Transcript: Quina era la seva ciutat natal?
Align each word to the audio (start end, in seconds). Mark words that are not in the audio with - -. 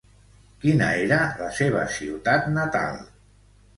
Quina 0.61 0.87
era 1.01 1.19
la 1.41 1.49
seva 1.59 1.85
ciutat 1.97 2.49
natal? 2.59 2.99